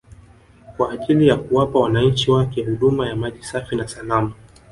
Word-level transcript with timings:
kwa 0.77 0.91
ajili 0.91 1.27
ya 1.27 1.35
kuwapa 1.35 1.79
wananchi 1.79 2.31
wake 2.31 2.63
huduma 2.63 3.09
ya 3.09 3.15
maji 3.15 3.43
safi 3.43 3.75
na 3.75 3.87
salama 3.87 4.33